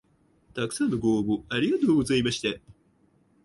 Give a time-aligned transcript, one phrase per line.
[0.55, 2.59] たくさんのご応募ありがとうございました